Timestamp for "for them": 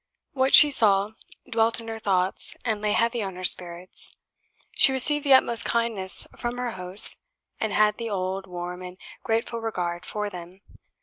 10.07-10.61